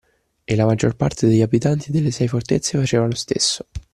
E 0.45 0.55
la 0.55 0.65
maggior 0.65 0.95
parte 0.95 1.27
degli 1.27 1.43
abitanti 1.43 1.91
delle 1.91 2.09
sei 2.09 2.27
fortezze 2.27 2.75
faceva 2.79 3.05
lo 3.05 3.13
stesso. 3.13 3.67